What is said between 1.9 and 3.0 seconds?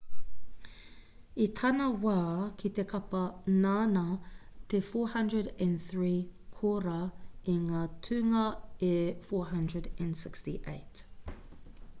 wā ki te